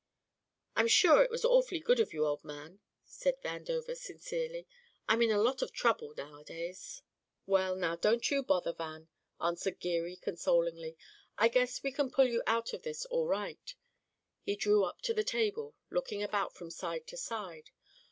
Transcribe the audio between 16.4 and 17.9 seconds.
from side to side.